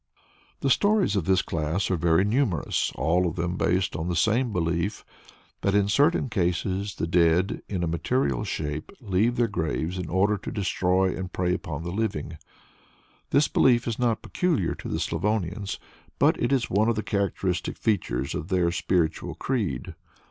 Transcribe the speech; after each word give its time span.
The 0.61 0.71
stories 0.71 1.15
of 1.15 1.25
this 1.25 1.43
class 1.43 1.91
are 1.91 1.95
very 1.95 2.25
numerous, 2.25 2.91
all 2.95 3.27
of 3.27 3.35
them 3.35 3.55
based 3.55 3.95
on 3.95 4.07
the 4.09 4.15
same 4.15 4.51
belief 4.51 5.05
that 5.61 5.75
in 5.75 5.87
certain 5.87 6.27
cases 6.27 6.95
the 6.95 7.05
dead, 7.05 7.61
in 7.69 7.83
a 7.83 7.87
material 7.87 8.43
shape, 8.43 8.91
leave 8.99 9.35
their 9.35 9.47
graves 9.47 9.99
in 9.99 10.09
order 10.09 10.37
to 10.37 10.51
destroy 10.51 11.15
and 11.15 11.31
prey 11.31 11.53
upon 11.53 11.83
the 11.83 11.91
living. 11.91 12.39
This 13.29 13.47
belief 13.47 13.87
is 13.87 13.99
not 13.99 14.23
peculiar 14.23 14.73
to 14.73 14.89
the 14.89 14.99
Slavonians 14.99 15.77
but 16.17 16.35
it 16.41 16.51
is 16.51 16.67
one 16.67 16.89
of 16.89 16.95
the 16.95 17.03
characteristic 17.03 17.77
features 17.77 18.33
of 18.33 18.47
their 18.47 18.71
spiritual 18.71 19.35
creed. 19.35 19.93